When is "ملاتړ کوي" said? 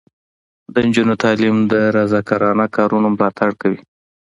3.13-3.79